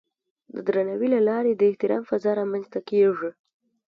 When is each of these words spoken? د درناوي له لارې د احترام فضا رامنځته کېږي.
د 0.53 0.55
درناوي 0.67 1.07
له 1.15 1.19
لارې 1.29 1.51
د 1.55 1.61
احترام 1.69 2.03
فضا 2.09 2.31
رامنځته 2.39 2.79
کېږي. 2.89 3.29